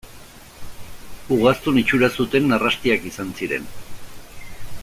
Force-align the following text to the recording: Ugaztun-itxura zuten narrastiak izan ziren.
Ugaztun-itxura 1.35 2.11
zuten 2.21 2.51
narrastiak 2.53 3.07
izan 3.11 3.33
ziren. 3.41 3.73